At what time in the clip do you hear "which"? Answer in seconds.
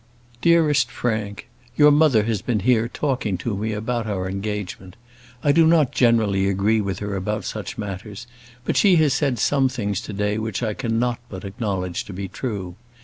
10.39-10.63